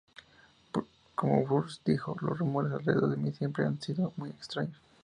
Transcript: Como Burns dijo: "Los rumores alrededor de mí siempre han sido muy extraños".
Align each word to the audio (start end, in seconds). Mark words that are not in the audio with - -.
Como 1.13 1.45
Burns 1.45 1.79
dijo: 1.85 2.17
"Los 2.21 2.39
rumores 2.39 2.71
alrededor 2.73 3.11
de 3.11 3.17
mí 3.17 3.31
siempre 3.33 3.65
han 3.67 3.79
sido 3.79 4.13
muy 4.17 4.31
extraños". 4.31 4.81